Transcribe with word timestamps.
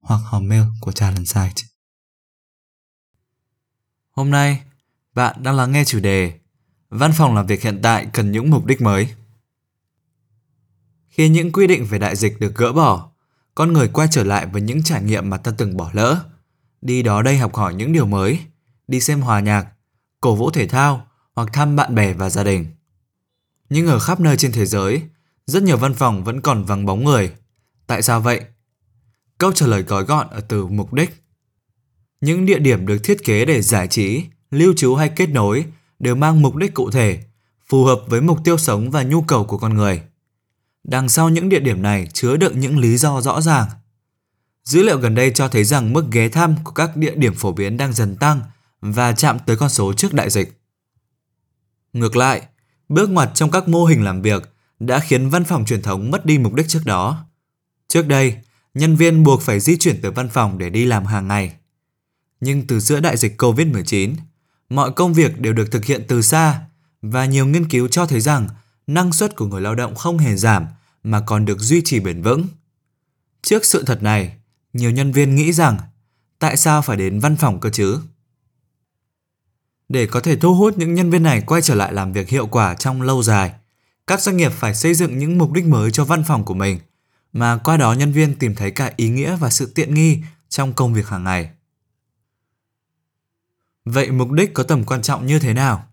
hoặc 0.00 0.20
hòm 0.24 0.48
mail 0.48 0.62
của 0.80 0.92
Talent 0.92 1.28
Site. 1.28 1.62
Hôm 4.10 4.30
nay, 4.30 4.62
bạn 5.14 5.42
đang 5.42 5.56
lắng 5.56 5.72
nghe 5.72 5.84
chủ 5.84 6.00
đề 6.00 6.40
Văn 6.90 7.12
phòng 7.12 7.34
làm 7.34 7.46
việc 7.46 7.62
hiện 7.62 7.80
tại 7.82 8.06
cần 8.12 8.32
những 8.32 8.50
mục 8.50 8.66
đích 8.66 8.82
mới. 8.82 9.08
Khi 11.08 11.28
những 11.28 11.52
quy 11.52 11.66
định 11.66 11.84
về 11.84 11.98
đại 11.98 12.16
dịch 12.16 12.40
được 12.40 12.54
gỡ 12.54 12.72
bỏ, 12.72 13.10
con 13.54 13.72
người 13.72 13.88
quay 13.88 14.08
trở 14.10 14.24
lại 14.24 14.46
với 14.46 14.62
những 14.62 14.82
trải 14.82 15.02
nghiệm 15.02 15.30
mà 15.30 15.36
ta 15.36 15.52
từng 15.58 15.76
bỏ 15.76 15.90
lỡ. 15.92 16.24
Đi 16.82 17.02
đó 17.02 17.22
đây 17.22 17.38
học 17.38 17.54
hỏi 17.54 17.74
những 17.74 17.92
điều 17.92 18.06
mới, 18.06 18.38
đi 18.88 19.00
xem 19.00 19.20
hòa 19.20 19.40
nhạc, 19.40 19.66
cổ 20.20 20.34
vũ 20.34 20.50
thể 20.50 20.68
thao 20.68 21.06
hoặc 21.34 21.48
thăm 21.52 21.76
bạn 21.76 21.94
bè 21.94 22.12
và 22.12 22.30
gia 22.30 22.44
đình. 22.44 22.66
Nhưng 23.68 23.86
ở 23.86 23.98
khắp 23.98 24.20
nơi 24.20 24.36
trên 24.36 24.52
thế 24.52 24.66
giới, 24.66 25.02
rất 25.46 25.62
nhiều 25.62 25.76
văn 25.76 25.94
phòng 25.94 26.24
vẫn 26.24 26.40
còn 26.40 26.64
vắng 26.64 26.86
bóng 26.86 27.04
người. 27.04 27.32
Tại 27.86 28.02
sao 28.02 28.20
vậy? 28.20 28.44
Câu 29.40 29.52
trả 29.52 29.66
lời 29.66 29.82
gói 29.82 30.04
gọn 30.04 30.26
ở 30.30 30.40
từ 30.40 30.66
mục 30.66 30.92
đích. 30.92 31.22
Những 32.20 32.46
địa 32.46 32.58
điểm 32.58 32.86
được 32.86 32.98
thiết 33.04 33.24
kế 33.24 33.44
để 33.44 33.62
giải 33.62 33.88
trí, 33.88 34.24
lưu 34.50 34.74
trú 34.76 34.94
hay 34.94 35.08
kết 35.08 35.26
nối 35.26 35.64
đều 35.98 36.14
mang 36.14 36.42
mục 36.42 36.56
đích 36.56 36.74
cụ 36.74 36.90
thể, 36.90 37.20
phù 37.68 37.84
hợp 37.84 38.00
với 38.06 38.20
mục 38.20 38.38
tiêu 38.44 38.58
sống 38.58 38.90
và 38.90 39.02
nhu 39.02 39.22
cầu 39.22 39.44
của 39.44 39.58
con 39.58 39.74
người. 39.74 40.02
Đằng 40.84 41.08
sau 41.08 41.28
những 41.28 41.48
địa 41.48 41.60
điểm 41.60 41.82
này 41.82 42.08
chứa 42.12 42.36
đựng 42.36 42.60
những 42.60 42.78
lý 42.78 42.96
do 42.96 43.20
rõ 43.20 43.40
ràng. 43.40 43.68
Dữ 44.64 44.82
liệu 44.82 44.98
gần 44.98 45.14
đây 45.14 45.32
cho 45.34 45.48
thấy 45.48 45.64
rằng 45.64 45.92
mức 45.92 46.04
ghé 46.10 46.28
thăm 46.28 46.56
của 46.64 46.72
các 46.72 46.96
địa 46.96 47.14
điểm 47.14 47.34
phổ 47.34 47.52
biến 47.52 47.76
đang 47.76 47.92
dần 47.92 48.16
tăng 48.16 48.40
và 48.80 49.12
chạm 49.12 49.38
tới 49.46 49.56
con 49.56 49.68
số 49.68 49.92
trước 49.92 50.14
đại 50.14 50.30
dịch. 50.30 50.60
Ngược 51.92 52.16
lại, 52.16 52.42
bước 52.88 53.10
ngoặt 53.10 53.30
trong 53.34 53.50
các 53.50 53.68
mô 53.68 53.84
hình 53.84 54.04
làm 54.04 54.22
việc 54.22 54.54
đã 54.80 55.00
khiến 55.00 55.28
văn 55.28 55.44
phòng 55.44 55.64
truyền 55.64 55.82
thống 55.82 56.10
mất 56.10 56.26
đi 56.26 56.38
mục 56.38 56.54
đích 56.54 56.68
trước 56.68 56.82
đó. 56.84 57.26
Trước 57.88 58.06
đây, 58.06 58.36
nhân 58.74 58.96
viên 58.96 59.22
buộc 59.22 59.42
phải 59.42 59.60
di 59.60 59.76
chuyển 59.76 60.02
tới 60.02 60.10
văn 60.10 60.28
phòng 60.28 60.58
để 60.58 60.70
đi 60.70 60.84
làm 60.84 61.06
hàng 61.06 61.28
ngày. 61.28 61.54
Nhưng 62.40 62.66
từ 62.66 62.80
giữa 62.80 63.00
đại 63.00 63.16
dịch 63.16 63.42
COVID-19, 63.42 64.14
mọi 64.68 64.92
công 64.92 65.14
việc 65.14 65.40
đều 65.40 65.52
được 65.52 65.72
thực 65.72 65.84
hiện 65.84 66.04
từ 66.08 66.22
xa 66.22 66.60
và 67.02 67.24
nhiều 67.24 67.46
nghiên 67.46 67.68
cứu 67.68 67.88
cho 67.88 68.06
thấy 68.06 68.20
rằng 68.20 68.48
năng 68.86 69.12
suất 69.12 69.36
của 69.36 69.46
người 69.46 69.60
lao 69.60 69.74
động 69.74 69.94
không 69.94 70.18
hề 70.18 70.36
giảm 70.36 70.66
mà 71.02 71.20
còn 71.20 71.44
được 71.44 71.58
duy 71.58 71.82
trì 71.84 72.00
bền 72.00 72.22
vững. 72.22 72.46
Trước 73.42 73.64
sự 73.64 73.82
thật 73.86 74.02
này, 74.02 74.36
nhiều 74.72 74.90
nhân 74.90 75.12
viên 75.12 75.34
nghĩ 75.34 75.52
rằng 75.52 75.78
tại 76.38 76.56
sao 76.56 76.82
phải 76.82 76.96
đến 76.96 77.20
văn 77.20 77.36
phòng 77.36 77.60
cơ 77.60 77.70
chứ? 77.70 78.00
Để 79.88 80.06
có 80.06 80.20
thể 80.20 80.36
thu 80.36 80.54
hút 80.54 80.78
những 80.78 80.94
nhân 80.94 81.10
viên 81.10 81.22
này 81.22 81.40
quay 81.46 81.62
trở 81.62 81.74
lại 81.74 81.92
làm 81.92 82.12
việc 82.12 82.28
hiệu 82.28 82.46
quả 82.46 82.74
trong 82.74 83.02
lâu 83.02 83.22
dài, 83.22 83.52
các 84.06 84.20
doanh 84.20 84.36
nghiệp 84.36 84.52
phải 84.52 84.74
xây 84.74 84.94
dựng 84.94 85.18
những 85.18 85.38
mục 85.38 85.52
đích 85.52 85.64
mới 85.64 85.90
cho 85.90 86.04
văn 86.04 86.24
phòng 86.26 86.44
của 86.44 86.54
mình 86.54 86.78
mà 87.32 87.56
qua 87.56 87.76
đó 87.76 87.92
nhân 87.92 88.12
viên 88.12 88.34
tìm 88.34 88.54
thấy 88.54 88.70
cả 88.70 88.92
ý 88.96 89.08
nghĩa 89.08 89.36
và 89.36 89.50
sự 89.50 89.72
tiện 89.74 89.94
nghi 89.94 90.18
trong 90.48 90.72
công 90.72 90.94
việc 90.94 91.08
hàng 91.08 91.24
ngày. 91.24 91.50
Vậy 93.84 94.10
mục 94.10 94.30
đích 94.30 94.54
có 94.54 94.62
tầm 94.62 94.84
quan 94.84 95.02
trọng 95.02 95.26
như 95.26 95.38
thế 95.38 95.54
nào? 95.54 95.86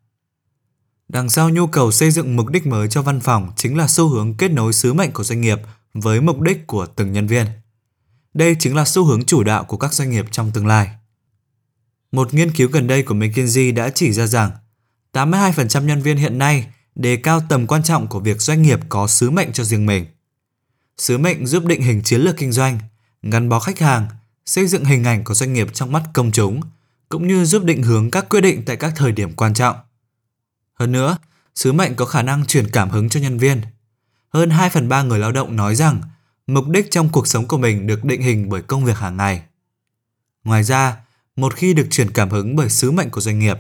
Đằng 1.07 1.29
sau 1.29 1.49
nhu 1.49 1.67
cầu 1.67 1.91
xây 1.91 2.11
dựng 2.11 2.35
mục 2.35 2.47
đích 2.47 2.67
mới 2.67 2.87
cho 2.87 3.01
văn 3.01 3.19
phòng 3.19 3.51
chính 3.55 3.77
là 3.77 3.87
xu 3.87 4.09
hướng 4.09 4.37
kết 4.37 4.51
nối 4.51 4.73
sứ 4.73 4.93
mệnh 4.93 5.11
của 5.11 5.23
doanh 5.23 5.41
nghiệp 5.41 5.59
với 5.93 6.21
mục 6.21 6.41
đích 6.41 6.67
của 6.67 6.85
từng 6.85 7.11
nhân 7.11 7.27
viên. 7.27 7.45
Đây 8.33 8.55
chính 8.59 8.75
là 8.75 8.85
xu 8.85 9.05
hướng 9.05 9.25
chủ 9.25 9.43
đạo 9.43 9.63
của 9.63 9.77
các 9.77 9.93
doanh 9.93 10.09
nghiệp 10.09 10.25
trong 10.31 10.51
tương 10.51 10.67
lai. 10.67 10.89
Một 12.11 12.33
nghiên 12.33 12.51
cứu 12.51 12.69
gần 12.69 12.87
đây 12.87 13.03
của 13.03 13.13
McKinsey 13.13 13.71
đã 13.71 13.89
chỉ 13.89 14.11
ra 14.11 14.27
rằng 14.27 14.51
82% 15.13 15.83
nhân 15.83 16.01
viên 16.01 16.17
hiện 16.17 16.37
nay 16.37 16.67
đề 16.95 17.15
cao 17.17 17.41
tầm 17.49 17.67
quan 17.67 17.83
trọng 17.83 18.07
của 18.07 18.19
việc 18.19 18.41
doanh 18.41 18.61
nghiệp 18.61 18.79
có 18.89 19.07
sứ 19.07 19.29
mệnh 19.29 19.51
cho 19.53 19.63
riêng 19.63 19.85
mình. 19.85 20.05
Sứ 20.97 21.17
mệnh 21.17 21.47
giúp 21.47 21.65
định 21.65 21.81
hình 21.81 22.01
chiến 22.03 22.21
lược 22.21 22.37
kinh 22.37 22.51
doanh, 22.51 22.79
gắn 23.23 23.49
bó 23.49 23.59
khách 23.59 23.79
hàng, 23.79 24.07
xây 24.45 24.67
dựng 24.67 24.85
hình 24.85 25.03
ảnh 25.03 25.23
của 25.23 25.33
doanh 25.33 25.53
nghiệp 25.53 25.67
trong 25.73 25.91
mắt 25.91 26.03
công 26.13 26.31
chúng, 26.31 26.61
cũng 27.09 27.27
như 27.27 27.45
giúp 27.45 27.63
định 27.63 27.83
hướng 27.83 28.11
các 28.11 28.29
quyết 28.29 28.41
định 28.41 28.63
tại 28.65 28.75
các 28.75 28.93
thời 28.95 29.11
điểm 29.11 29.33
quan 29.33 29.53
trọng. 29.53 29.75
Hơn 30.73 30.91
nữa, 30.91 31.17
sứ 31.55 31.73
mệnh 31.73 31.95
có 31.95 32.05
khả 32.05 32.21
năng 32.21 32.45
truyền 32.45 32.71
cảm 32.71 32.89
hứng 32.89 33.09
cho 33.09 33.19
nhân 33.19 33.37
viên. 33.37 33.61
Hơn 34.29 34.49
2 34.49 34.69
phần 34.69 34.89
3 34.89 35.03
người 35.03 35.19
lao 35.19 35.31
động 35.31 35.55
nói 35.55 35.75
rằng 35.75 36.01
mục 36.47 36.67
đích 36.67 36.91
trong 36.91 37.09
cuộc 37.09 37.27
sống 37.27 37.47
của 37.47 37.57
mình 37.57 37.87
được 37.87 38.05
định 38.05 38.21
hình 38.21 38.49
bởi 38.49 38.61
công 38.61 38.85
việc 38.85 38.97
hàng 38.97 39.17
ngày. 39.17 39.41
Ngoài 40.43 40.63
ra, 40.63 40.97
một 41.35 41.55
khi 41.55 41.73
được 41.73 41.87
truyền 41.91 42.11
cảm 42.11 42.29
hứng 42.29 42.55
bởi 42.55 42.69
sứ 42.69 42.91
mệnh 42.91 43.09
của 43.09 43.21
doanh 43.21 43.39
nghiệp, 43.39 43.57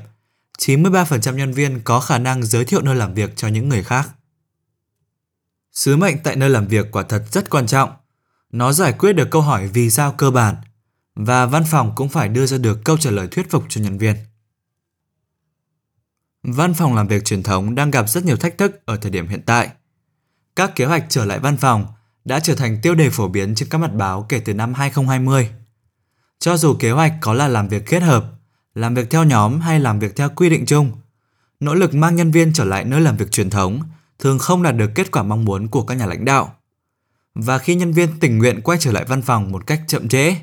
93% 0.59 1.35
nhân 1.35 1.53
viên 1.53 1.79
có 1.83 1.99
khả 1.99 2.17
năng 2.17 2.43
giới 2.43 2.65
thiệu 2.65 2.81
nơi 2.81 2.95
làm 2.95 3.13
việc 3.13 3.33
cho 3.35 3.47
những 3.47 3.69
người 3.69 3.83
khác. 3.83 4.09
Sứ 5.71 5.97
mệnh 5.97 6.17
tại 6.23 6.35
nơi 6.35 6.49
làm 6.49 6.67
việc 6.67 6.91
quả 6.91 7.03
thật 7.03 7.23
rất 7.31 7.49
quan 7.49 7.67
trọng. 7.67 7.89
Nó 8.51 8.73
giải 8.73 8.93
quyết 8.93 9.13
được 9.13 9.27
câu 9.31 9.41
hỏi 9.41 9.67
vì 9.67 9.89
sao 9.89 10.11
cơ 10.17 10.31
bản 10.31 10.55
và 11.15 11.45
văn 11.45 11.63
phòng 11.71 11.93
cũng 11.95 12.09
phải 12.09 12.29
đưa 12.29 12.45
ra 12.45 12.57
được 12.57 12.79
câu 12.83 12.97
trả 12.97 13.11
lời 13.11 13.27
thuyết 13.31 13.49
phục 13.49 13.63
cho 13.69 13.81
nhân 13.81 13.97
viên. 13.97 14.15
Văn 16.43 16.73
phòng 16.73 16.95
làm 16.95 17.07
việc 17.07 17.25
truyền 17.25 17.43
thống 17.43 17.75
đang 17.75 17.91
gặp 17.91 18.09
rất 18.09 18.25
nhiều 18.25 18.37
thách 18.37 18.57
thức 18.57 18.85
ở 18.85 18.97
thời 18.97 19.11
điểm 19.11 19.27
hiện 19.27 19.41
tại. 19.45 19.69
Các 20.55 20.75
kế 20.75 20.85
hoạch 20.85 21.05
trở 21.09 21.25
lại 21.25 21.39
văn 21.39 21.57
phòng 21.57 21.87
đã 22.25 22.39
trở 22.39 22.55
thành 22.55 22.79
tiêu 22.81 22.95
đề 22.95 23.09
phổ 23.09 23.27
biến 23.27 23.55
trên 23.55 23.69
các 23.69 23.77
mặt 23.77 23.91
báo 23.93 24.25
kể 24.29 24.39
từ 24.39 24.53
năm 24.53 24.73
2020. 24.73 25.49
Cho 26.39 26.57
dù 26.57 26.75
kế 26.79 26.91
hoạch 26.91 27.13
có 27.21 27.33
là 27.33 27.47
làm 27.47 27.67
việc 27.67 27.85
kết 27.85 28.03
hợp, 28.03 28.25
làm 28.73 28.95
việc 28.95 29.09
theo 29.09 29.23
nhóm 29.23 29.59
hay 29.59 29.79
làm 29.79 29.99
việc 29.99 30.15
theo 30.15 30.29
quy 30.35 30.49
định 30.49 30.65
chung, 30.65 30.91
nỗ 31.59 31.73
lực 31.73 31.93
mang 31.93 32.15
nhân 32.15 32.31
viên 32.31 32.53
trở 32.53 32.63
lại 32.63 32.85
nơi 32.85 33.01
làm 33.01 33.17
việc 33.17 33.31
truyền 33.31 33.49
thống 33.49 33.81
thường 34.19 34.39
không 34.39 34.63
đạt 34.63 34.75
được 34.75 34.91
kết 34.95 35.11
quả 35.11 35.23
mong 35.23 35.45
muốn 35.45 35.67
của 35.67 35.83
các 35.83 35.95
nhà 35.95 36.05
lãnh 36.05 36.25
đạo. 36.25 36.55
Và 37.35 37.57
khi 37.57 37.75
nhân 37.75 37.93
viên 37.93 38.19
tình 38.19 38.37
nguyện 38.37 38.61
quay 38.61 38.77
trở 38.81 38.91
lại 38.91 39.05
văn 39.05 39.21
phòng 39.21 39.51
một 39.51 39.67
cách 39.67 39.81
chậm 39.87 40.07
trễ, 40.07 40.35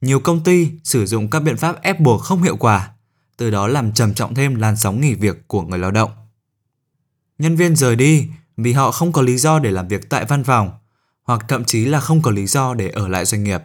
nhiều 0.00 0.20
công 0.20 0.44
ty 0.44 0.70
sử 0.84 1.06
dụng 1.06 1.30
các 1.30 1.40
biện 1.40 1.56
pháp 1.56 1.82
ép 1.82 2.00
buộc 2.00 2.22
không 2.22 2.42
hiệu 2.42 2.56
quả, 2.56 2.90
từ 3.36 3.50
đó 3.50 3.68
làm 3.68 3.92
trầm 3.92 4.14
trọng 4.14 4.34
thêm 4.34 4.54
làn 4.54 4.76
sóng 4.76 5.00
nghỉ 5.00 5.14
việc 5.14 5.48
của 5.48 5.62
người 5.62 5.78
lao 5.78 5.90
động. 5.90 6.10
Nhân 7.38 7.56
viên 7.56 7.76
rời 7.76 7.96
đi 7.96 8.28
vì 8.56 8.72
họ 8.72 8.90
không 8.90 9.12
có 9.12 9.22
lý 9.22 9.38
do 9.38 9.58
để 9.58 9.70
làm 9.70 9.88
việc 9.88 10.10
tại 10.10 10.24
văn 10.24 10.44
phòng, 10.44 10.70
hoặc 11.22 11.44
thậm 11.48 11.64
chí 11.64 11.84
là 11.84 12.00
không 12.00 12.22
có 12.22 12.30
lý 12.30 12.46
do 12.46 12.74
để 12.74 12.88
ở 12.88 13.08
lại 13.08 13.24
doanh 13.24 13.44
nghiệp. 13.44 13.62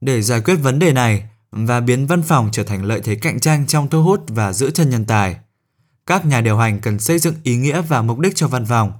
Để 0.00 0.22
giải 0.22 0.40
quyết 0.40 0.54
vấn 0.56 0.78
đề 0.78 0.92
này 0.92 1.28
và 1.50 1.80
biến 1.80 2.06
văn 2.06 2.22
phòng 2.22 2.48
trở 2.52 2.64
thành 2.64 2.84
lợi 2.84 3.00
thế 3.04 3.14
cạnh 3.14 3.40
tranh 3.40 3.66
trong 3.66 3.88
thu 3.88 4.02
hút 4.02 4.24
và 4.28 4.52
giữ 4.52 4.70
chân 4.70 4.90
nhân 4.90 5.04
tài, 5.04 5.36
các 6.06 6.26
nhà 6.26 6.40
điều 6.40 6.56
hành 6.56 6.80
cần 6.80 6.98
xây 6.98 7.18
dựng 7.18 7.34
ý 7.42 7.56
nghĩa 7.56 7.80
và 7.80 8.02
mục 8.02 8.18
đích 8.18 8.36
cho 8.36 8.48
văn 8.48 8.66
phòng 8.66 8.92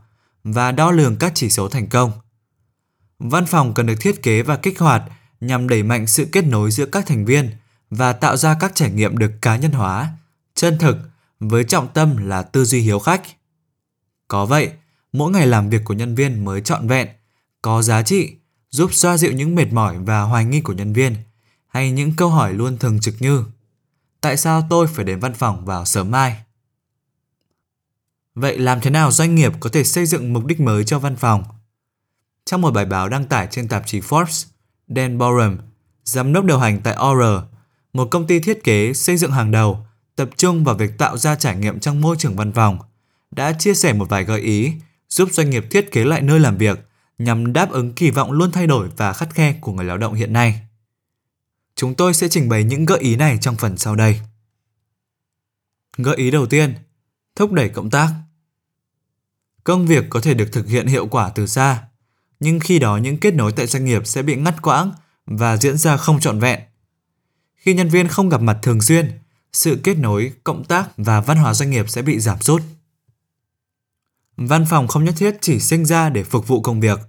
và 0.45 0.73
đo 0.73 0.91
lường 0.91 1.17
các 1.17 1.33
chỉ 1.35 1.51
số 1.51 1.69
thành 1.69 1.89
công. 1.89 2.13
Văn 3.19 3.47
phòng 3.47 3.75
cần 3.75 3.87
được 3.87 3.95
thiết 4.01 4.23
kế 4.23 4.43
và 4.43 4.57
kích 4.57 4.79
hoạt 4.79 5.03
nhằm 5.41 5.69
đẩy 5.69 5.83
mạnh 5.83 6.07
sự 6.07 6.29
kết 6.33 6.45
nối 6.45 6.71
giữa 6.71 6.87
các 6.87 7.07
thành 7.07 7.25
viên 7.25 7.51
và 7.91 8.13
tạo 8.13 8.37
ra 8.37 8.57
các 8.61 8.75
trải 8.75 8.91
nghiệm 8.91 9.19
được 9.19 9.33
cá 9.43 9.57
nhân 9.57 9.73
hóa, 9.73 10.09
chân 10.55 10.79
thực 10.79 10.97
với 11.41 11.65
trọng 11.65 11.89
tâm 11.89 12.17
là 12.17 12.43
tư 12.43 12.65
duy 12.65 12.81
hiếu 12.81 12.99
khách. 12.99 13.23
Có 14.29 14.47
vậy, 14.47 14.71
mỗi 15.13 15.31
ngày 15.31 15.47
làm 15.47 15.71
việc 15.71 15.85
của 15.85 15.95
nhân 15.95 16.15
viên 16.15 16.45
mới 16.45 16.61
trọn 16.61 16.89
vẹn, 16.89 17.09
có 17.63 17.83
giá 17.83 18.03
trị, 18.03 18.37
giúp 18.71 18.95
xoa 18.95 19.17
dịu 19.17 19.33
những 19.33 19.55
mệt 19.55 19.73
mỏi 19.73 19.99
và 19.99 20.23
hoài 20.23 20.45
nghi 20.45 20.61
của 20.61 20.73
nhân 20.73 20.93
viên, 20.93 21.17
hay 21.69 21.91
những 21.91 22.13
câu 22.17 22.29
hỏi 22.29 22.55
luôn 22.55 22.79
thường 22.79 23.01
trực 23.01 23.15
như 23.23 23.45
Tại 24.21 24.37
sao 24.37 24.67
tôi 24.71 24.87
phải 24.87 25.05
đến 25.05 25.21
văn 25.21 25.35
phòng 25.35 25.65
vào 25.65 25.85
sớm 25.85 26.11
mai? 26.11 26.43
Vậy 28.35 28.59
làm 28.59 28.81
thế 28.81 28.91
nào 28.91 29.11
doanh 29.11 29.35
nghiệp 29.35 29.53
có 29.61 29.71
thể 29.71 29.85
xây 29.85 30.07
dựng 30.07 30.33
mục 30.33 30.47
đích 30.47 30.61
mới 30.61 30.85
cho 30.85 30.99
văn 30.99 31.17
phòng? 31.17 31.45
Trong 32.45 32.61
một 32.61 32.71
bài 32.71 32.85
báo 32.85 33.09
đăng 33.09 33.25
tải 33.27 33.49
trên 33.51 33.69
tạp 33.69 33.87
chí 33.87 34.01
Forbes, 34.01 34.47
Dan 34.89 35.19
Borum, 35.19 35.57
giám 36.05 36.33
đốc 36.33 36.45
điều 36.45 36.59
hành 36.59 36.81
tại 36.81 36.95
Aura, 36.95 37.43
một 37.93 38.09
công 38.11 38.27
ty 38.27 38.41
thiết 38.41 38.65
kế 38.65 38.93
xây 38.93 39.17
dựng 39.17 39.33
hàng 39.33 39.51
đầu, 39.51 39.87
tập 40.17 40.31
trung 40.37 40.65
vào 40.65 40.75
việc 40.75 40.99
tạo 40.99 41.19
ra 41.19 41.35
trải 41.35 41.57
nghiệm 41.57 41.81
trong 41.81 42.01
môi 42.01 42.17
trường 42.19 42.37
văn 42.37 42.53
phòng, 42.53 42.79
đã 43.31 43.53
chia 43.53 43.75
sẻ 43.75 43.93
một 43.93 44.09
vài 44.09 44.25
gợi 44.25 44.41
ý 44.41 44.73
giúp 45.09 45.29
doanh 45.33 45.51
nghiệp 45.51 45.67
thiết 45.71 45.93
kế 45.93 46.05
lại 46.05 46.23
nơi 46.23 46.41
làm 46.41 46.57
việc 46.57 46.79
nhằm 47.19 47.53
đáp 47.53 47.71
ứng 47.71 47.93
kỳ 47.93 48.11
vọng 48.11 48.33
luôn 48.33 48.53
thay 48.53 48.67
đổi 48.67 48.89
và 48.97 49.13
khắt 49.13 49.35
khe 49.35 49.53
của 49.61 49.73
người 49.73 49.85
lao 49.85 49.99
động 49.99 50.15
hiện 50.15 50.33
nay. 50.33 50.61
Chúng 51.77 51.95
tôi 51.95 52.15
sẽ 52.15 52.29
trình 52.29 52.49
bày 52.49 52.65
những 52.65 52.85
gợi 52.85 52.99
ý 52.99 53.17
này 53.17 53.39
trong 53.41 53.57
phần 53.57 53.79
sau 53.79 53.97
đây. 53.97 54.21
Gợi 55.97 56.17
ý 56.17 56.31
đầu 56.31 56.47
tiên, 56.47 56.75
thúc 57.35 57.53
đẩy 57.53 57.69
cộng 57.69 57.91
tác. 57.91 58.09
Công 59.65 59.87
việc 59.87 60.05
có 60.11 60.21
thể 60.21 60.35
được 60.35 60.49
thực 60.53 60.69
hiện 60.69 60.87
hiệu 60.87 61.07
quả 61.07 61.31
từ 61.35 61.47
xa, 61.47 61.85
nhưng 62.41 62.61
khi 62.61 62.79
đó 62.79 62.97
những 62.97 63.19
kết 63.19 63.35
nối 63.35 63.53
tại 63.53 63.67
doanh 63.67 63.85
nghiệp 63.85 64.07
sẽ 64.07 64.23
bị 64.23 64.37
ngắt 64.37 64.63
quãng 64.63 64.93
và 65.27 65.57
diễn 65.57 65.79
ra 65.79 65.97
không 65.97 66.21
trọn 66.21 66.41
vẹn. 66.41 66.61
Khi 67.57 67.75
nhân 67.75 67.89
viên 67.89 68.09
không 68.09 68.29
gặp 68.29 68.41
mặt 68.41 68.59
thường 68.63 68.81
xuyên, 68.81 69.11
sự 69.53 69.81
kết 69.85 69.99
nối, 69.99 70.33
cộng 70.45 70.65
tác 70.65 70.89
và 70.97 71.21
văn 71.21 71.37
hóa 71.37 71.55
doanh 71.55 71.71
nghiệp 71.71 71.91
sẽ 71.91 72.03
bị 72.03 72.21
giảm 72.21 72.41
sút. 72.41 72.63
Văn 74.37 74.65
phòng 74.71 74.89
không 74.89 75.05
nhất 75.05 75.15
thiết 75.19 75.37
chỉ 75.41 75.61
sinh 75.61 75.85
ra 75.85 76.11
để 76.11 76.25
phục 76.25 76.49
vụ 76.49 76.63
công 76.63 76.81
việc. 76.81 77.01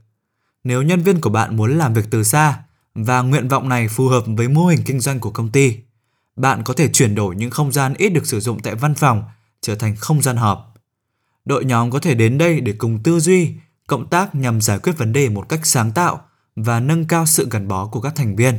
Nếu 0.63 0.81
nhân 0.81 1.01
viên 1.01 1.21
của 1.21 1.29
bạn 1.29 1.57
muốn 1.57 1.77
làm 1.77 1.93
việc 1.93 2.05
từ 2.11 2.23
xa 2.23 2.63
và 2.95 3.21
nguyện 3.21 3.47
vọng 3.47 3.69
này 3.69 3.87
phù 3.87 4.07
hợp 4.07 4.23
với 4.27 4.47
mô 4.47 4.65
hình 4.65 4.83
kinh 4.85 4.99
doanh 4.99 5.19
của 5.19 5.31
công 5.31 5.51
ty, 5.51 5.77
bạn 6.35 6.63
có 6.63 6.73
thể 6.73 6.89
chuyển 6.93 7.15
đổi 7.15 7.35
những 7.35 7.51
không 7.51 7.71
gian 7.71 7.93
ít 7.97 8.09
được 8.09 8.25
sử 8.27 8.39
dụng 8.39 8.59
tại 8.59 8.75
văn 8.75 8.95
phòng 8.95 9.23
trở 9.63 9.75
thành 9.75 9.95
không 9.95 10.21
gian 10.21 10.37
họp. 10.37 10.73
Đội 11.45 11.65
nhóm 11.65 11.91
có 11.91 11.99
thể 11.99 12.15
đến 12.15 12.37
đây 12.37 12.61
để 12.61 12.73
cùng 12.77 13.03
tư 13.03 13.19
duy, 13.19 13.55
cộng 13.87 14.09
tác 14.09 14.35
nhằm 14.35 14.61
giải 14.61 14.79
quyết 14.79 14.97
vấn 14.97 15.13
đề 15.13 15.29
một 15.29 15.49
cách 15.49 15.65
sáng 15.65 15.91
tạo 15.91 16.21
và 16.55 16.79
nâng 16.79 17.05
cao 17.05 17.25
sự 17.25 17.47
gắn 17.51 17.67
bó 17.67 17.87
của 17.87 18.01
các 18.01 18.15
thành 18.15 18.35
viên. 18.35 18.57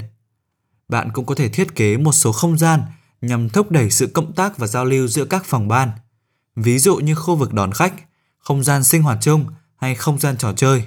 Bạn 0.88 1.10
cũng 1.12 1.26
có 1.26 1.34
thể 1.34 1.48
thiết 1.48 1.74
kế 1.74 1.96
một 1.96 2.12
số 2.12 2.32
không 2.32 2.58
gian 2.58 2.82
nhằm 3.20 3.48
thúc 3.48 3.70
đẩy 3.70 3.90
sự 3.90 4.06
cộng 4.06 4.32
tác 4.32 4.58
và 4.58 4.66
giao 4.66 4.84
lưu 4.84 5.08
giữa 5.08 5.24
các 5.24 5.44
phòng 5.44 5.68
ban, 5.68 5.90
ví 6.56 6.78
dụ 6.78 6.96
như 6.96 7.14
khu 7.14 7.36
vực 7.36 7.52
đón 7.52 7.72
khách, 7.72 7.94
không 8.38 8.64
gian 8.64 8.84
sinh 8.84 9.02
hoạt 9.02 9.18
chung 9.20 9.46
hay 9.76 9.94
không 9.94 10.18
gian 10.18 10.36
trò 10.36 10.52
chơi. 10.52 10.84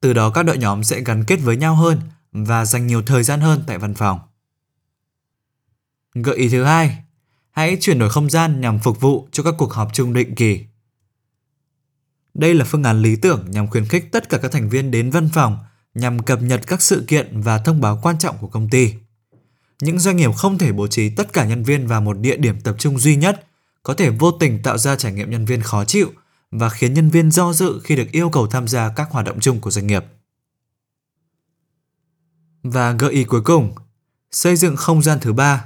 Từ 0.00 0.12
đó 0.12 0.30
các 0.30 0.42
đội 0.42 0.58
nhóm 0.58 0.84
sẽ 0.84 1.00
gắn 1.00 1.24
kết 1.24 1.36
với 1.36 1.56
nhau 1.56 1.74
hơn 1.74 2.00
và 2.32 2.64
dành 2.64 2.86
nhiều 2.86 3.02
thời 3.02 3.22
gian 3.22 3.40
hơn 3.40 3.64
tại 3.66 3.78
văn 3.78 3.94
phòng. 3.94 4.20
Gợi 6.14 6.36
ý 6.36 6.48
thứ 6.48 6.64
hai, 6.64 6.98
hãy 7.56 7.76
chuyển 7.80 7.98
đổi 7.98 8.10
không 8.10 8.30
gian 8.30 8.60
nhằm 8.60 8.78
phục 8.78 9.00
vụ 9.00 9.28
cho 9.32 9.42
các 9.42 9.54
cuộc 9.58 9.72
họp 9.72 9.90
chung 9.92 10.12
định 10.12 10.34
kỳ. 10.34 10.64
Đây 12.34 12.54
là 12.54 12.64
phương 12.64 12.82
án 12.82 13.02
lý 13.02 13.16
tưởng 13.16 13.50
nhằm 13.50 13.68
khuyến 13.68 13.84
khích 13.84 14.12
tất 14.12 14.28
cả 14.28 14.38
các 14.38 14.52
thành 14.52 14.68
viên 14.68 14.90
đến 14.90 15.10
văn 15.10 15.28
phòng 15.34 15.58
nhằm 15.94 16.22
cập 16.22 16.42
nhật 16.42 16.66
các 16.66 16.82
sự 16.82 17.04
kiện 17.08 17.40
và 17.40 17.58
thông 17.58 17.80
báo 17.80 17.98
quan 18.02 18.18
trọng 18.18 18.38
của 18.38 18.48
công 18.48 18.68
ty. 18.70 18.94
Những 19.82 19.98
doanh 19.98 20.16
nghiệp 20.16 20.30
không 20.36 20.58
thể 20.58 20.72
bố 20.72 20.86
trí 20.86 21.10
tất 21.10 21.32
cả 21.32 21.46
nhân 21.46 21.62
viên 21.62 21.86
vào 21.86 22.00
một 22.00 22.18
địa 22.18 22.36
điểm 22.36 22.60
tập 22.60 22.76
trung 22.78 22.98
duy 22.98 23.16
nhất, 23.16 23.46
có 23.82 23.94
thể 23.94 24.10
vô 24.10 24.30
tình 24.30 24.62
tạo 24.62 24.78
ra 24.78 24.96
trải 24.96 25.12
nghiệm 25.12 25.30
nhân 25.30 25.44
viên 25.44 25.62
khó 25.62 25.84
chịu 25.84 26.12
và 26.50 26.68
khiến 26.68 26.94
nhân 26.94 27.10
viên 27.10 27.30
do 27.30 27.52
dự 27.52 27.80
khi 27.84 27.96
được 27.96 28.12
yêu 28.12 28.30
cầu 28.30 28.46
tham 28.46 28.68
gia 28.68 28.92
các 28.96 29.10
hoạt 29.10 29.26
động 29.26 29.40
chung 29.40 29.60
của 29.60 29.70
doanh 29.70 29.86
nghiệp. 29.86 30.04
Và 32.62 32.92
gợi 32.92 33.12
ý 33.12 33.24
cuối 33.24 33.40
cùng, 33.40 33.74
xây 34.30 34.56
dựng 34.56 34.76
không 34.76 35.02
gian 35.02 35.18
thứ 35.20 35.32
ba. 35.32 35.64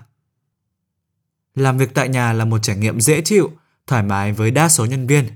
Làm 1.54 1.78
việc 1.78 1.94
tại 1.94 2.08
nhà 2.08 2.32
là 2.32 2.44
một 2.44 2.58
trải 2.62 2.76
nghiệm 2.76 3.00
dễ 3.00 3.20
chịu, 3.20 3.50
thoải 3.86 4.02
mái 4.02 4.32
với 4.32 4.50
đa 4.50 4.68
số 4.68 4.84
nhân 4.86 5.06
viên. 5.06 5.28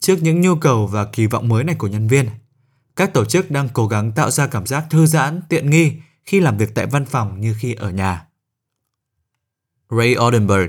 Trước 0.00 0.22
những 0.22 0.40
nhu 0.40 0.56
cầu 0.56 0.86
và 0.86 1.04
kỳ 1.04 1.26
vọng 1.26 1.48
mới 1.48 1.64
này 1.64 1.74
của 1.74 1.86
nhân 1.86 2.08
viên, 2.08 2.28
các 2.96 3.14
tổ 3.14 3.24
chức 3.24 3.50
đang 3.50 3.68
cố 3.68 3.88
gắng 3.88 4.12
tạo 4.12 4.30
ra 4.30 4.46
cảm 4.46 4.66
giác 4.66 4.84
thư 4.90 5.06
giãn, 5.06 5.40
tiện 5.48 5.70
nghi 5.70 5.92
khi 6.24 6.40
làm 6.40 6.56
việc 6.56 6.74
tại 6.74 6.86
văn 6.86 7.04
phòng 7.04 7.40
như 7.40 7.54
khi 7.58 7.74
ở 7.74 7.90
nhà. 7.90 8.26
Ray 9.90 10.16
Oldenburg, 10.18 10.68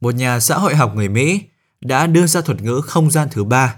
một 0.00 0.14
nhà 0.14 0.40
xã 0.40 0.58
hội 0.58 0.74
học 0.74 0.92
người 0.94 1.08
Mỹ, 1.08 1.42
đã 1.80 2.06
đưa 2.06 2.26
ra 2.26 2.40
thuật 2.40 2.62
ngữ 2.62 2.80
không 2.80 3.10
gian 3.10 3.28
thứ 3.30 3.44
ba. 3.44 3.76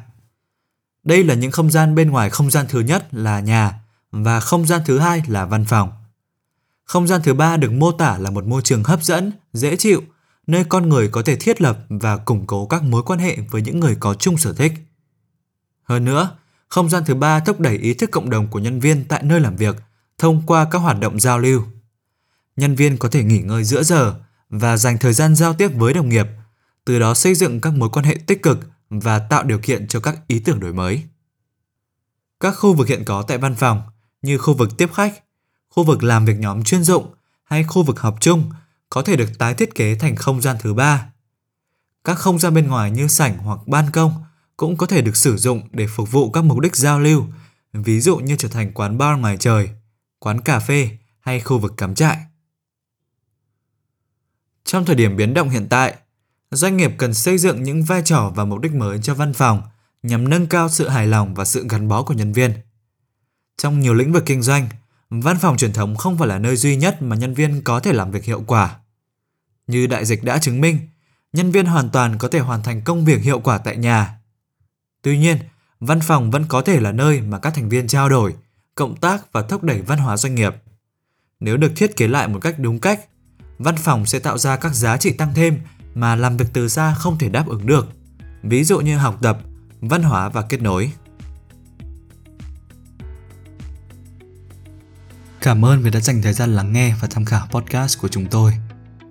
Đây 1.04 1.24
là 1.24 1.34
những 1.34 1.50
không 1.50 1.70
gian 1.70 1.94
bên 1.94 2.10
ngoài 2.10 2.30
không 2.30 2.50
gian 2.50 2.66
thứ 2.68 2.80
nhất 2.80 3.08
là 3.14 3.40
nhà 3.40 3.80
và 4.10 4.40
không 4.40 4.66
gian 4.66 4.80
thứ 4.86 4.98
hai 4.98 5.22
là 5.28 5.46
văn 5.46 5.64
phòng. 5.64 5.90
Không 6.84 7.06
gian 7.06 7.20
thứ 7.24 7.34
ba 7.34 7.56
được 7.56 7.72
mô 7.72 7.92
tả 7.92 8.18
là 8.18 8.30
một 8.30 8.44
môi 8.44 8.62
trường 8.62 8.84
hấp 8.84 9.02
dẫn, 9.02 9.32
dễ 9.52 9.76
chịu, 9.76 10.02
nơi 10.48 10.64
con 10.64 10.88
người 10.88 11.08
có 11.08 11.22
thể 11.22 11.36
thiết 11.36 11.60
lập 11.60 11.78
và 11.88 12.16
củng 12.16 12.46
cố 12.46 12.66
các 12.66 12.82
mối 12.82 13.02
quan 13.02 13.18
hệ 13.18 13.38
với 13.50 13.62
những 13.62 13.80
người 13.80 13.96
có 14.00 14.14
chung 14.14 14.38
sở 14.38 14.52
thích. 14.52 14.72
Hơn 15.82 16.04
nữa, 16.04 16.38
không 16.68 16.88
gian 16.88 17.02
thứ 17.06 17.14
ba 17.14 17.40
thúc 17.40 17.60
đẩy 17.60 17.76
ý 17.76 17.94
thức 17.94 18.10
cộng 18.10 18.30
đồng 18.30 18.48
của 18.48 18.58
nhân 18.58 18.80
viên 18.80 19.04
tại 19.04 19.22
nơi 19.22 19.40
làm 19.40 19.56
việc 19.56 19.76
thông 20.18 20.42
qua 20.46 20.66
các 20.70 20.78
hoạt 20.78 21.00
động 21.00 21.20
giao 21.20 21.38
lưu. 21.38 21.62
Nhân 22.56 22.74
viên 22.74 22.96
có 22.96 23.08
thể 23.08 23.24
nghỉ 23.24 23.38
ngơi 23.38 23.64
giữa 23.64 23.82
giờ 23.82 24.20
và 24.50 24.76
dành 24.76 24.98
thời 24.98 25.12
gian 25.12 25.34
giao 25.34 25.54
tiếp 25.54 25.68
với 25.68 25.92
đồng 25.92 26.08
nghiệp, 26.08 26.26
từ 26.84 26.98
đó 26.98 27.14
xây 27.14 27.34
dựng 27.34 27.60
các 27.60 27.72
mối 27.72 27.88
quan 27.88 28.04
hệ 28.04 28.16
tích 28.26 28.42
cực 28.42 28.58
và 28.90 29.18
tạo 29.18 29.44
điều 29.44 29.58
kiện 29.58 29.88
cho 29.88 30.00
các 30.00 30.18
ý 30.26 30.38
tưởng 30.38 30.60
đổi 30.60 30.72
mới. 30.72 31.02
Các 32.40 32.50
khu 32.50 32.74
vực 32.74 32.88
hiện 32.88 33.04
có 33.04 33.22
tại 33.22 33.38
văn 33.38 33.54
phòng 33.54 33.82
như 34.22 34.38
khu 34.38 34.54
vực 34.54 34.76
tiếp 34.78 34.90
khách, 34.94 35.24
khu 35.68 35.84
vực 35.84 36.02
làm 36.02 36.24
việc 36.24 36.38
nhóm 36.38 36.64
chuyên 36.64 36.84
dụng 36.84 37.14
hay 37.44 37.64
khu 37.64 37.82
vực 37.82 38.00
họp 38.00 38.20
chung 38.20 38.50
có 38.90 39.02
thể 39.02 39.16
được 39.16 39.38
tái 39.38 39.54
thiết 39.54 39.74
kế 39.74 39.94
thành 39.94 40.16
không 40.16 40.40
gian 40.40 40.56
thứ 40.60 40.74
ba. 40.74 41.12
Các 42.04 42.14
không 42.14 42.38
gian 42.38 42.54
bên 42.54 42.68
ngoài 42.68 42.90
như 42.90 43.08
sảnh 43.08 43.38
hoặc 43.38 43.58
ban 43.66 43.90
công 43.90 44.24
cũng 44.56 44.76
có 44.76 44.86
thể 44.86 45.02
được 45.02 45.16
sử 45.16 45.36
dụng 45.36 45.68
để 45.72 45.86
phục 45.86 46.10
vụ 46.10 46.30
các 46.30 46.44
mục 46.44 46.60
đích 46.60 46.76
giao 46.76 47.00
lưu, 47.00 47.26
ví 47.72 48.00
dụ 48.00 48.16
như 48.16 48.36
trở 48.38 48.48
thành 48.48 48.72
quán 48.72 48.98
bar 48.98 49.18
ngoài 49.20 49.36
trời, 49.36 49.70
quán 50.18 50.40
cà 50.40 50.60
phê 50.60 50.98
hay 51.20 51.40
khu 51.40 51.58
vực 51.58 51.74
cắm 51.76 51.94
trại. 51.94 52.18
Trong 54.64 54.84
thời 54.84 54.96
điểm 54.96 55.16
biến 55.16 55.34
động 55.34 55.48
hiện 55.48 55.66
tại, 55.70 55.94
doanh 56.50 56.76
nghiệp 56.76 56.92
cần 56.98 57.14
xây 57.14 57.38
dựng 57.38 57.62
những 57.62 57.84
vai 57.84 58.02
trò 58.04 58.32
và 58.34 58.44
mục 58.44 58.60
đích 58.60 58.74
mới 58.74 58.98
cho 59.02 59.14
văn 59.14 59.32
phòng 59.32 59.62
nhằm 60.02 60.28
nâng 60.28 60.46
cao 60.46 60.68
sự 60.68 60.88
hài 60.88 61.06
lòng 61.06 61.34
và 61.34 61.44
sự 61.44 61.66
gắn 61.68 61.88
bó 61.88 62.02
của 62.02 62.14
nhân 62.14 62.32
viên. 62.32 62.52
Trong 63.56 63.80
nhiều 63.80 63.94
lĩnh 63.94 64.12
vực 64.12 64.22
kinh 64.26 64.42
doanh, 64.42 64.68
văn 65.10 65.38
phòng 65.40 65.56
truyền 65.56 65.72
thống 65.72 65.96
không 65.96 66.18
phải 66.18 66.28
là 66.28 66.38
nơi 66.38 66.56
duy 66.56 66.76
nhất 66.76 67.02
mà 67.02 67.16
nhân 67.16 67.34
viên 67.34 67.62
có 67.62 67.80
thể 67.80 67.92
làm 67.92 68.10
việc 68.10 68.24
hiệu 68.24 68.44
quả. 68.46 68.76
Như 69.66 69.86
đại 69.86 70.04
dịch 70.04 70.24
đã 70.24 70.38
chứng 70.38 70.60
minh, 70.60 70.78
nhân 71.32 71.50
viên 71.50 71.66
hoàn 71.66 71.90
toàn 71.90 72.18
có 72.18 72.28
thể 72.28 72.38
hoàn 72.38 72.62
thành 72.62 72.82
công 72.82 73.04
việc 73.04 73.22
hiệu 73.22 73.40
quả 73.40 73.58
tại 73.58 73.76
nhà. 73.76 74.18
Tuy 75.02 75.18
nhiên, 75.18 75.38
văn 75.80 76.00
phòng 76.00 76.30
vẫn 76.30 76.44
có 76.48 76.62
thể 76.62 76.80
là 76.80 76.92
nơi 76.92 77.20
mà 77.20 77.38
các 77.38 77.54
thành 77.54 77.68
viên 77.68 77.86
trao 77.86 78.08
đổi, 78.08 78.34
cộng 78.74 78.96
tác 78.96 79.32
và 79.32 79.42
thúc 79.42 79.62
đẩy 79.62 79.82
văn 79.82 79.98
hóa 79.98 80.16
doanh 80.16 80.34
nghiệp. 80.34 80.54
Nếu 81.40 81.56
được 81.56 81.72
thiết 81.76 81.96
kế 81.96 82.08
lại 82.08 82.28
một 82.28 82.38
cách 82.38 82.54
đúng 82.58 82.78
cách, 82.78 83.00
văn 83.58 83.76
phòng 83.76 84.06
sẽ 84.06 84.18
tạo 84.18 84.38
ra 84.38 84.56
các 84.56 84.74
giá 84.74 84.96
trị 84.96 85.12
tăng 85.12 85.34
thêm 85.34 85.60
mà 85.94 86.16
làm 86.16 86.36
việc 86.36 86.46
từ 86.52 86.68
xa 86.68 86.94
không 86.94 87.18
thể 87.18 87.28
đáp 87.28 87.46
ứng 87.48 87.66
được. 87.66 87.88
Ví 88.42 88.64
dụ 88.64 88.80
như 88.80 88.96
học 88.96 89.18
tập, 89.22 89.38
văn 89.80 90.02
hóa 90.02 90.28
và 90.28 90.42
kết 90.42 90.62
nối. 90.62 90.92
Cảm 95.42 95.64
ơn 95.64 95.82
vì 95.82 95.90
đã 95.90 96.00
dành 96.00 96.22
thời 96.22 96.32
gian 96.32 96.56
lắng 96.56 96.72
nghe 96.72 96.94
và 97.00 97.08
tham 97.10 97.24
khảo 97.24 97.46
podcast 97.50 97.98
của 97.98 98.08
chúng 98.08 98.26
tôi. 98.26 98.52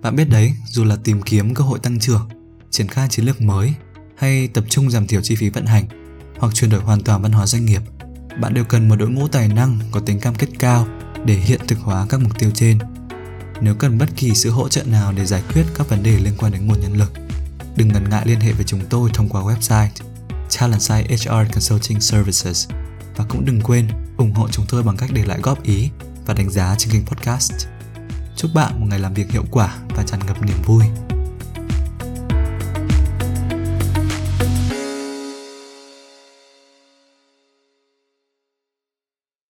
Bạn 0.02 0.16
biết 0.16 0.28
đấy, 0.30 0.52
dù 0.66 0.84
là 0.84 0.96
tìm 1.04 1.22
kiếm 1.22 1.54
cơ 1.54 1.64
hội 1.64 1.78
tăng 1.78 2.00
trưởng, 2.00 2.28
triển 2.70 2.88
khai 2.88 3.08
chiến 3.10 3.24
lược 3.24 3.40
mới 3.40 3.74
hay 4.16 4.48
tập 4.48 4.64
trung 4.68 4.90
giảm 4.90 5.06
thiểu 5.06 5.20
chi 5.20 5.36
phí 5.36 5.50
vận 5.50 5.66
hành 5.66 5.84
hoặc 6.38 6.54
chuyển 6.54 6.70
đổi 6.70 6.80
hoàn 6.80 7.02
toàn 7.02 7.22
văn 7.22 7.32
hóa 7.32 7.46
doanh 7.46 7.64
nghiệp, 7.64 7.82
bạn 8.40 8.54
đều 8.54 8.64
cần 8.64 8.88
một 8.88 8.96
đội 8.96 9.08
ngũ 9.08 9.28
tài 9.28 9.48
năng 9.48 9.78
có 9.90 10.00
tính 10.00 10.20
cam 10.20 10.34
kết 10.34 10.48
cao 10.58 10.86
để 11.24 11.34
hiện 11.34 11.60
thực 11.68 11.78
hóa 11.78 12.06
các 12.08 12.20
mục 12.20 12.38
tiêu 12.38 12.50
trên. 12.54 12.78
Nếu 13.60 13.74
cần 13.74 13.98
bất 13.98 14.08
kỳ 14.16 14.34
sự 14.34 14.50
hỗ 14.50 14.68
trợ 14.68 14.82
nào 14.84 15.12
để 15.12 15.26
giải 15.26 15.42
quyết 15.54 15.64
các 15.74 15.88
vấn 15.88 16.02
đề 16.02 16.18
liên 16.18 16.34
quan 16.38 16.52
đến 16.52 16.66
nguồn 16.66 16.80
nhân 16.80 16.96
lực, 16.96 17.12
đừng 17.76 17.88
ngần 17.88 18.10
ngại 18.10 18.22
liên 18.26 18.40
hệ 18.40 18.52
với 18.52 18.64
chúng 18.64 18.80
tôi 18.90 19.10
thông 19.14 19.28
qua 19.28 19.42
website 19.42 19.88
Talentside 20.58 21.16
HR 21.16 21.52
Consulting 21.52 22.00
Services 22.00 22.68
và 23.16 23.24
cũng 23.28 23.44
đừng 23.44 23.60
quên 23.60 23.88
ủng 24.16 24.32
hộ 24.32 24.48
chúng 24.48 24.66
tôi 24.68 24.82
bằng 24.82 24.96
cách 24.96 25.10
để 25.12 25.24
lại 25.24 25.38
góp 25.42 25.62
ý 25.62 25.90
và 26.28 26.34
đánh 26.34 26.50
giá 26.50 26.74
trên 26.78 26.92
kênh 26.92 27.06
podcast. 27.06 27.52
Chúc 28.36 28.50
bạn 28.54 28.80
một 28.80 28.86
ngày 28.90 28.98
làm 28.98 29.14
việc 29.14 29.30
hiệu 29.30 29.44
quả 29.50 29.76
và 29.88 30.02
tràn 30.02 30.20
ngập 30.26 30.42
niềm 30.42 30.62
vui. 30.66 30.84